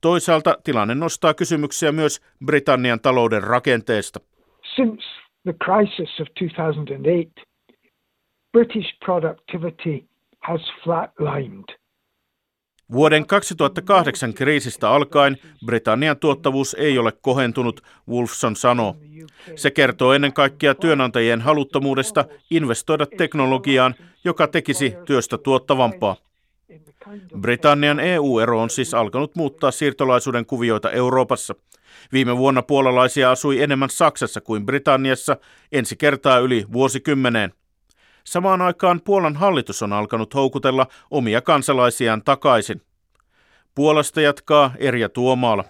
Toisaalta 0.00 0.56
tilanne 0.64 0.94
nostaa 0.94 1.34
kysymyksiä 1.34 1.92
myös 1.92 2.20
Britannian 2.44 3.00
talouden 3.00 3.42
rakenteesta. 3.42 4.20
Since 4.76 5.04
the 5.42 5.54
crisis 5.64 6.20
of 6.20 6.26
2008, 6.38 7.44
British 8.52 8.88
productivity 9.04 10.08
has 10.38 10.60
flatlined. 10.84 11.78
Vuoden 12.92 13.26
2008 13.26 14.34
kriisistä 14.34 14.90
alkaen 14.90 15.36
Britannian 15.66 16.16
tuottavuus 16.16 16.76
ei 16.78 16.98
ole 16.98 17.12
kohentunut, 17.12 17.80
Wolfson 18.08 18.56
sanoo. 18.56 18.96
Se 19.56 19.70
kertoo 19.70 20.12
ennen 20.12 20.32
kaikkea 20.32 20.74
työnantajien 20.74 21.40
haluttomuudesta 21.40 22.24
investoida 22.50 23.06
teknologiaan, 23.06 23.94
joka 24.24 24.46
tekisi 24.46 24.94
työstä 25.04 25.38
tuottavampaa. 25.38 26.16
Britannian 27.40 28.00
EU-ero 28.00 28.62
on 28.62 28.70
siis 28.70 28.94
alkanut 28.94 29.36
muuttaa 29.36 29.70
siirtolaisuuden 29.70 30.46
kuvioita 30.46 30.90
Euroopassa. 30.90 31.54
Viime 32.12 32.36
vuonna 32.36 32.62
puolalaisia 32.62 33.30
asui 33.30 33.62
enemmän 33.62 33.90
Saksassa 33.90 34.40
kuin 34.40 34.66
Britanniassa, 34.66 35.36
ensi 35.72 35.96
kertaa 35.96 36.38
yli 36.38 36.66
vuosikymmeneen. 36.72 37.52
Samaan 38.28 38.62
aikaan 38.62 39.00
Puolan 39.04 39.36
hallitus 39.36 39.82
on 39.82 39.92
alkanut 39.92 40.34
houkutella 40.34 40.86
omia 41.10 41.40
kansalaisiaan 41.40 42.22
takaisin. 42.22 42.82
Puolasta 43.74 44.20
jatkaa 44.20 44.72
Erja 44.78 45.08
Tuomaala. 45.08 45.64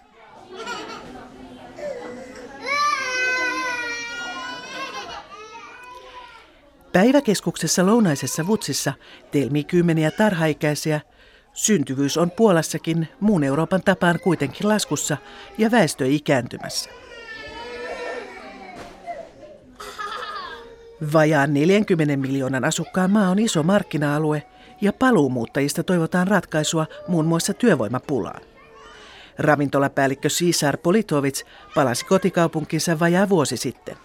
Päiväkeskuksessa 6.92 7.86
lounaisessa 7.86 8.46
Vutsissa 8.46 8.92
telmii 9.30 9.64
kymmeniä 9.64 10.10
tarhaikäisiä. 10.10 11.00
Syntyvyys 11.52 12.16
on 12.16 12.30
Puolassakin 12.30 13.08
muun 13.20 13.44
Euroopan 13.44 13.82
tapaan 13.82 14.20
kuitenkin 14.20 14.68
laskussa 14.68 15.16
ja 15.58 15.70
väestö 15.70 16.06
ikääntymässä. 16.06 16.90
Vajaan 21.12 21.54
40 21.54 22.16
miljoonan 22.16 22.64
asukkaan 22.64 23.10
maa 23.10 23.30
on 23.30 23.38
iso 23.38 23.62
markkina-alue 23.62 24.42
ja 24.80 24.92
paluumuuttajista 24.92 25.82
toivotaan 25.82 26.28
ratkaisua 26.28 26.86
muun 27.08 27.26
muassa 27.26 27.54
työvoimapulaan. 27.54 28.40
Ravintolapäällikkö 29.38 30.28
Cesar 30.28 30.76
Politovits 30.76 31.44
palasi 31.74 32.04
kotikaupunkinsa 32.04 32.98
vajaa 32.98 33.28
vuosi 33.28 33.56
sitten. 33.56 33.96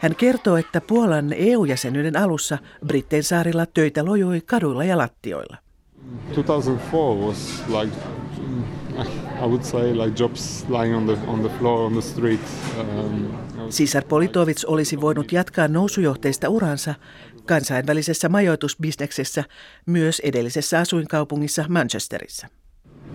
Hän 0.00 0.16
kertoo, 0.16 0.56
että 0.56 0.80
Puolan 0.80 1.32
EU-jäsenyyden 1.32 2.16
alussa 2.16 2.58
Brittein 2.86 3.24
saarilla 3.24 3.66
töitä 3.66 4.04
lojui 4.04 4.40
kaduilla 4.40 4.84
ja 4.84 4.98
lattioilla. 4.98 5.56
2004 6.34 7.26
was 7.26 7.62
like 7.68 7.96
I 9.42 9.46
would 9.46 9.62
say 9.62 9.92
like 9.92 10.22
jobs 10.22 10.64
lying 10.68 10.96
on 10.96 11.06
the 11.06 11.18
on 11.26 11.40
the 11.40 11.58
floor 11.58 11.86
on 11.86 11.92
the 11.92 12.02
street. 12.02 12.40
Um, 12.80 13.26
Cesar 13.72 14.04
Politovits 14.04 14.64
olisi 14.64 15.00
voinut 15.00 15.32
jatkaa 15.32 15.68
nousujohteista 15.68 16.48
uransa 16.48 16.94
kansainvälisessä 17.46 18.28
majoitusbisneksessä 18.28 19.44
myös 19.86 20.20
edellisessä 20.20 20.78
asuinkaupungissa 20.78 21.64
Manchesterissa. 21.68 22.46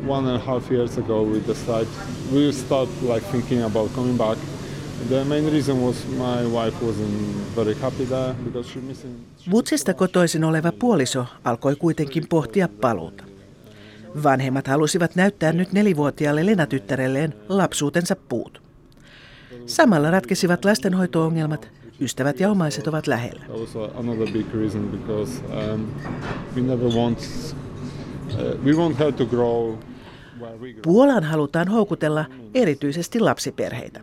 One 0.07 0.29
and 0.29 0.41
a 0.41 0.45
half 0.45 0.71
years 0.71 0.97
ago 0.97 1.23
we 1.23 1.41
decided 1.47 1.87
we 2.33 2.51
start 2.51 2.89
like 3.13 3.27
thinking 3.31 3.65
about 3.65 3.91
coming 3.91 4.17
back. 4.17 4.39
The 5.09 5.23
main 5.23 5.51
reason 5.51 5.77
was 5.77 5.95
my 6.07 6.43
wife 6.43 6.77
wasn't 6.85 7.55
very 7.55 7.73
happy 7.73 8.05
there 8.05 8.33
because 8.43 8.69
she 8.69 8.79
missing. 8.79 9.13
Wutsista 9.51 9.93
kotoisin 9.93 10.43
oleva 10.43 10.71
puoliso 10.71 11.25
alkoi 11.43 11.75
kuitenkin 11.75 12.27
pohtia 12.29 12.67
paluuta. 12.81 13.23
Vanhemmat 14.23 14.67
halusivat 14.67 15.15
näyttää 15.15 15.51
nyt 15.51 15.73
nelivuotiaalle 15.73 16.45
Lena-tyttärelleen 16.45 17.33
lapsuutensa 17.49 18.15
puut. 18.15 18.66
Samalla 19.67 20.11
ratkesivat 20.11 20.65
lastenhoito-ongelmat, 20.65 21.69
ystävät 22.01 22.39
ja 22.39 22.51
omaiset 22.51 22.87
ovat 22.87 23.07
lähellä. 23.07 23.45
Um, 25.73 25.87
Puolaan 30.81 31.23
halutaan 31.23 31.67
houkutella 31.67 32.25
erityisesti 32.53 33.19
lapsiperheitä. 33.19 33.99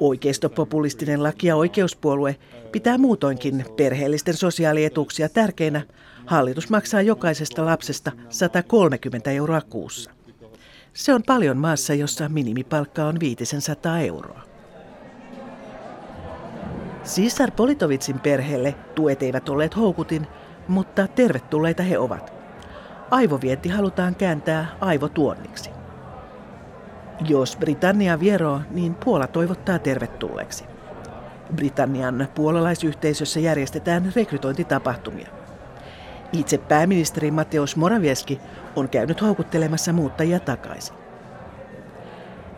Oikeistopopulistinen 0.00 1.22
laki- 1.22 1.46
ja 1.46 1.56
oikeuspuolue 1.56 2.36
pitää 2.72 2.98
muutoinkin 2.98 3.64
perheellisten 3.76 4.34
sosiaalietuuksia 4.34 5.28
tärkeinä. 5.28 5.82
Hallitus 6.26 6.70
maksaa 6.70 7.02
jokaisesta 7.02 7.66
lapsesta 7.66 8.12
130 8.28 9.30
euroa 9.30 9.60
kuussa. 9.60 10.10
Se 10.92 11.14
on 11.14 11.22
paljon 11.22 11.56
maassa, 11.56 11.94
jossa 11.94 12.28
minimipalkka 12.28 13.04
on 13.04 13.20
500 13.20 14.00
euroa. 14.00 14.51
Sisar 17.04 17.50
Politovitsin 17.50 18.20
perheelle 18.20 18.74
tuet 18.94 19.22
eivät 19.22 19.48
olleet 19.48 19.76
houkutin, 19.76 20.26
mutta 20.68 21.06
tervetulleita 21.06 21.82
he 21.82 21.98
ovat. 21.98 22.32
Aivovienti 23.10 23.68
halutaan 23.68 24.14
kääntää 24.14 24.66
aivotuonniksi. 24.80 25.70
Jos 27.28 27.56
Britannia 27.56 28.20
vieroo, 28.20 28.60
niin 28.70 28.94
Puola 28.94 29.26
toivottaa 29.26 29.78
tervetulleeksi. 29.78 30.64
Britannian 31.56 32.28
puolalaisyhteisössä 32.34 33.40
järjestetään 33.40 34.12
rekrytointitapahtumia. 34.16 35.28
Itse 36.32 36.58
pääministeri 36.58 37.30
Mateusz 37.30 37.76
Moravieski 37.76 38.40
on 38.76 38.88
käynyt 38.88 39.22
houkuttelemassa 39.22 39.92
muuttajia 39.92 40.40
takaisin. 40.40 40.96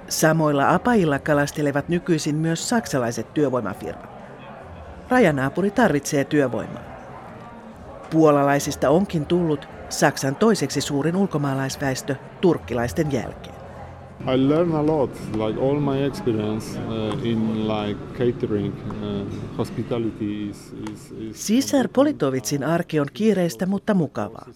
Samoilla 0.08 0.74
apajilla 0.74 1.18
kalastelevat 1.18 1.88
nykyisin 1.88 2.34
myös 2.36 2.68
saksalaiset 2.68 3.34
työvoimafirmat. 3.34 4.13
Rajanaapuri 5.08 5.70
tarvitsee 5.70 6.24
työvoimaa. 6.24 6.82
Puolalaisista 8.10 8.90
onkin 8.90 9.26
tullut 9.26 9.68
Saksan 9.88 10.36
toiseksi 10.36 10.80
suurin 10.80 11.16
ulkomaalaisväestö 11.16 12.16
turkkilaisten 12.40 13.12
jälkeen. 13.12 13.54
I 14.20 14.48
learn 14.48 14.74
a 14.74 14.86
lot, 14.86 15.10
like 15.32 15.60
all 15.60 15.80
my 15.80 16.04
experience 16.04 16.78
uh, 16.78 17.26
in 17.26 17.68
like 17.68 18.00
catering, 18.18 18.74
uh, 18.74 19.26
hospitality 19.58 20.50
is, 20.50 20.74
is, 20.92 21.14
is... 21.18 21.46
Cesar 21.46 21.88
Politovitsin 21.88 22.64
arki 22.64 23.00
on 23.00 23.06
kiireistä, 23.12 23.66
mutta 23.66 23.94
mukavaa. 23.94 24.46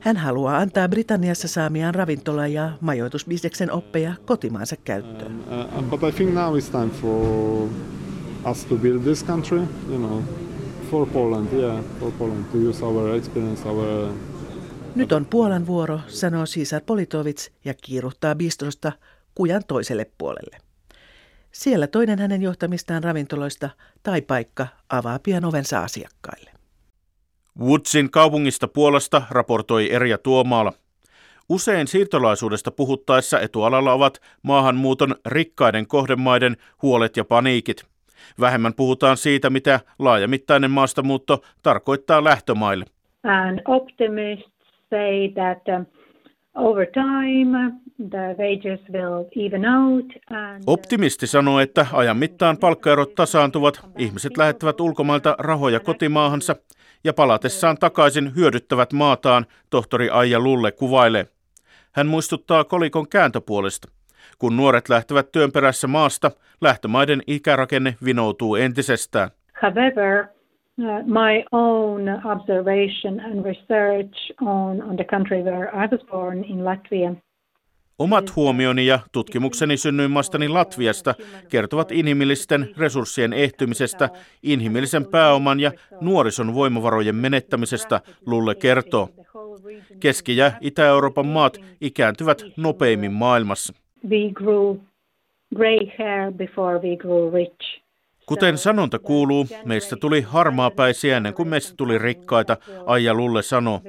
Hän 0.00 0.16
haluaa 0.16 0.58
antaa 0.58 0.88
Britanniassa 0.88 1.48
saamiaan 1.48 1.94
ravintola- 1.94 2.46
ja 2.46 2.70
majoitusbisneksen 2.80 3.72
oppeja 3.72 4.14
kotimaansa 4.26 4.76
käyttöön. 4.76 5.32
Uh, 5.38 5.78
uh, 5.78 5.84
but 5.84 6.02
I 6.02 6.12
think 6.12 6.34
now 6.34 6.58
it's 6.58 6.70
time 6.70 6.90
for 6.90 7.68
us 8.44 8.64
to 8.64 8.76
build 8.76 9.02
this 9.02 9.24
country, 9.24 9.60
you 9.88 9.98
know, 9.98 10.22
for 10.90 11.06
Poland, 11.06 11.52
yeah, 11.52 11.84
for 12.00 12.12
Poland, 12.18 12.44
to 12.52 12.58
use 12.58 12.84
our 12.84 13.16
experience, 13.16 13.68
our 13.68 14.12
nyt 14.94 15.12
on 15.12 15.26
Puolan 15.26 15.66
vuoro, 15.66 16.00
sanoo 16.06 16.44
Cesar 16.44 16.82
Politovits 16.86 17.50
ja 17.64 17.74
kiiruhtaa 17.74 18.34
bistrosta 18.34 18.92
kujan 19.34 19.62
toiselle 19.68 20.06
puolelle. 20.18 20.56
Siellä 21.52 21.86
toinen 21.86 22.18
hänen 22.18 22.42
johtamistaan 22.42 23.04
ravintoloista 23.04 23.70
tai 24.02 24.22
paikka 24.22 24.66
avaa 24.88 25.18
pian 25.18 25.44
ovensa 25.44 25.82
asiakkaille. 25.82 26.50
Woodsin 27.60 28.10
kaupungista 28.10 28.68
Puolasta 28.68 29.22
raportoi 29.30 29.92
Erja 29.92 30.18
Tuomaala. 30.18 30.72
Usein 31.48 31.86
siirtolaisuudesta 31.86 32.70
puhuttaessa 32.70 33.40
etualalla 33.40 33.92
ovat 33.92 34.20
maahanmuuton 34.42 35.14
rikkaiden 35.26 35.86
kohdemaiden 35.86 36.56
huolet 36.82 37.16
ja 37.16 37.24
paniikit. 37.24 37.84
Vähemmän 38.40 38.74
puhutaan 38.74 39.16
siitä, 39.16 39.50
mitä 39.50 39.80
laajamittainen 39.98 40.70
maastamuutto 40.70 41.42
tarkoittaa 41.62 42.24
lähtömaille. 42.24 42.84
An 43.24 43.60
optimist 43.68 44.50
say 44.90 45.28
that 45.28 45.62
uh, 45.68 45.86
over 46.54 46.86
time 46.86 47.72
the 48.10 48.36
wages 48.38 48.80
will 48.92 49.24
even 49.36 49.64
out. 49.64 50.06
And... 50.30 50.62
Optimisti 50.66 51.26
sanoo, 51.26 51.60
että 51.60 51.86
ajan 51.92 52.16
mittaan 52.16 52.58
palkkaerot 52.58 53.14
tasaantuvat, 53.14 53.80
ihmiset 53.98 54.36
lähettävät 54.36 54.80
ulkomailta 54.80 55.36
rahoja 55.38 55.80
kotimaahansa 55.80 56.56
ja 57.04 57.12
palatessaan 57.12 57.78
takaisin 57.78 58.34
hyödyttävät 58.34 58.92
maataan, 58.92 59.46
tohtori 59.70 60.10
Aija 60.10 60.40
Lulle 60.40 60.72
kuvailee. 60.72 61.26
Hän 61.92 62.06
muistuttaa 62.06 62.64
kolikon 62.64 63.08
kääntöpuolesta. 63.08 63.88
Kun 64.40 64.56
nuoret 64.56 64.88
lähtevät 64.88 65.32
työn 65.32 65.52
perässä 65.52 65.86
maasta, 65.86 66.30
lähtömaiden 66.60 67.22
ikärakenne 67.26 67.94
vinoutuu 68.04 68.56
entisestään. 68.56 69.30
However, 69.62 70.26
Uh, 70.78 71.06
my 71.06 71.44
own 71.52 72.08
observation 72.24 73.20
and 73.20 73.44
research 73.44 74.32
on, 74.40 74.82
on 74.82 74.96
the 74.96 75.04
country 75.04 75.42
where 75.42 75.68
I 75.84 75.88
was 75.92 76.00
born 76.10 76.44
in 76.44 76.64
Latvia. 76.64 77.14
Omat 77.98 78.36
huomioni 78.36 78.86
ja 78.86 78.98
tutkimukseni 79.12 79.76
synnyinmaastani 79.76 80.48
Latviasta 80.48 81.14
kertovat 81.48 81.92
inhimillisten 81.92 82.68
resurssien 82.76 83.32
ehtymisestä, 83.32 84.08
inhimillisen 84.42 85.06
pääoman 85.06 85.60
ja 85.60 85.72
nuorison 86.00 86.54
voimavarojen 86.54 87.16
menettämisestä, 87.16 88.00
Lulle 88.26 88.54
kertoo. 88.54 89.08
Keski- 90.00 90.36
ja 90.36 90.52
Itä-Euroopan 90.60 91.26
maat 91.26 91.58
ikääntyvät 91.80 92.42
nopeimmin 92.56 93.12
maailmassa. 93.12 93.72
We 94.08 94.30
grew 94.32 94.76
gray 95.54 95.78
hair 95.98 96.32
before 96.32 96.78
we 96.78 96.96
grew 96.96 97.34
rich. 97.34 97.80
Kuten 98.26 98.58
sanonta 98.58 98.98
kuuluu, 98.98 99.46
meistä 99.64 99.96
tuli 99.96 100.20
harmaapäisiä 100.20 101.16
ennen 101.16 101.34
kuin 101.34 101.48
meistä 101.48 101.74
tuli 101.76 101.98
rikkaita, 101.98 102.56
Aija 102.86 103.14
Lulle 103.14 103.42
sanoo. 103.42 103.80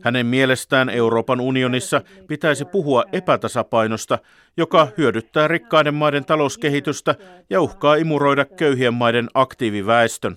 Hänen 0.00 0.26
mielestään 0.26 0.88
Euroopan 0.88 1.40
unionissa 1.40 2.00
pitäisi 2.28 2.64
puhua 2.64 3.04
epätasapainosta, 3.12 4.18
joka 4.56 4.88
hyödyttää 4.98 5.48
rikkaiden 5.48 5.94
maiden 5.94 6.24
talouskehitystä 6.24 7.14
ja 7.50 7.60
uhkaa 7.60 7.94
imuroida 7.94 8.44
köyhien 8.44 8.94
maiden 8.94 9.28
aktiiviväestön. 9.34 10.36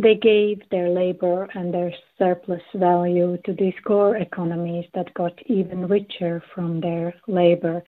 They 0.00 0.14
gave 0.14 0.66
their 0.70 0.88
labor 0.94 1.48
and 1.56 1.70
their 1.74 1.92
surplus 2.18 2.62
value 2.80 3.38
to 3.46 3.52
these 3.58 3.76
core 3.86 4.22
economies 4.22 4.86
that 4.92 5.06
got 5.14 5.32
even 5.48 5.90
richer 5.90 6.40
from 6.54 6.80
their 6.80 7.12
labor. 7.26 7.82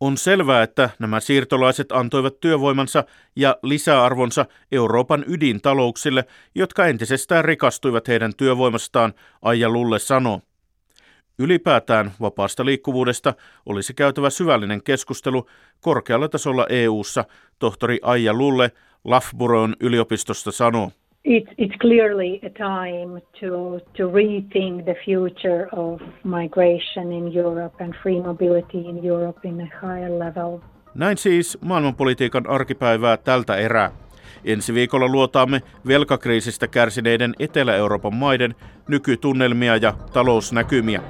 On 0.00 0.16
selvää, 0.16 0.62
että 0.62 0.90
nämä 0.98 1.20
siirtolaiset 1.20 1.92
antoivat 1.92 2.40
työvoimansa 2.40 3.04
ja 3.36 3.56
lisäarvonsa 3.62 4.46
Euroopan 4.72 5.24
ydintalouksille, 5.26 6.24
jotka 6.54 6.86
entisestään 6.86 7.44
rikastuivat 7.44 8.08
heidän 8.08 8.32
työvoimastaan, 8.36 9.14
Aija 9.42 9.68
Lulle 9.68 9.98
sanoo. 9.98 10.40
Ylipäätään 11.38 12.12
vapaasta 12.20 12.64
liikkuvuudesta 12.64 13.34
olisi 13.66 13.94
käytävä 13.94 14.30
syvällinen 14.30 14.82
keskustelu 14.82 15.46
korkealla 15.80 16.28
tasolla 16.28 16.66
EU:ssa, 16.68 17.24
tohtori 17.58 17.98
Aija 18.02 18.34
Lulle 18.34 18.72
Loughboroughn 19.04 19.74
yliopistosta 19.80 20.52
sanoo. 20.52 20.92
It's, 21.24 21.52
it's 21.58 21.76
clearly 21.80 22.40
a 22.42 22.48
time 22.48 23.20
to, 23.40 23.80
to 23.96 24.08
rethink 24.08 24.84
the 24.84 24.94
future 25.04 25.68
of 25.72 26.00
migration 26.24 27.12
in 27.12 27.30
Europe 27.32 27.84
and 27.84 27.94
free 28.02 28.20
mobility 28.20 28.88
in 28.88 29.04
Europe 29.04 29.48
in 29.48 29.60
a 29.60 29.68
higher 29.82 30.18
level. 30.18 30.58
Näin 30.94 31.18
siis 31.18 31.58
maailmanpolitiikan 31.60 32.46
arkipäivää 32.46 33.16
tältä 33.16 33.56
erää. 33.56 33.90
Ensi 34.44 34.74
viikolla 34.74 35.08
luotaamme 35.08 35.62
velkakriisistä 35.86 36.68
kärsineiden 36.68 37.34
Etelä-Euroopan 37.38 38.14
maiden 38.14 38.54
nykytunnelmia 38.88 39.76
ja 39.76 39.94
talousnäkymiä. 40.12 41.02